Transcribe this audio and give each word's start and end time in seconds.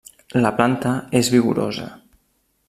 La 0.45 0.51
planta 0.59 0.93
és 1.21 1.29
vigorosa. 1.35 1.87